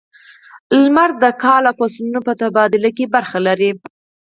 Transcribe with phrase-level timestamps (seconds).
[0.81, 3.71] •لمر د کال او فصلونو په تبادله کې برخه لري.